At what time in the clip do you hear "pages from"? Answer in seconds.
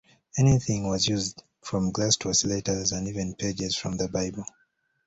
3.35-3.97